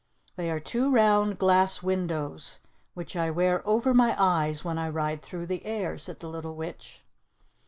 "They 0.35 0.49
are 0.49 0.59
two 0.59 0.89
round 0.89 1.37
glass 1.37 1.83
windows, 1.83 2.59
which 2.95 3.15
I 3.15 3.29
wear 3.29 3.61
over 3.67 3.93
my 3.93 4.15
eyes 4.17 4.65
when 4.65 4.79
I 4.79 4.89
ride 4.89 5.21
through 5.21 5.45
the 5.45 5.63
air," 5.63 5.95
said 5.99 6.21
the 6.21 6.27
little 6.27 6.55
Witch. 6.55 7.03